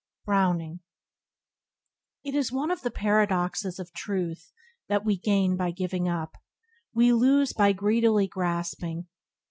—Browning. 0.25 0.79
T 2.25 2.35
is 2.35 2.51
one 2.51 2.71
of 2.71 2.81
the 2.81 2.89
paradoxes 2.89 3.77
of 3.77 3.93
Truth 3.93 4.51
that 4.87 5.05
we 5.05 5.15
gain 5.15 5.55
by 5.55 5.69
giving 5.69 6.09
up; 6.09 6.33
we 6.91 7.13
lose 7.13 7.53
by 7.53 7.71
greedily 7.71 8.27
grasping. 8.27 9.05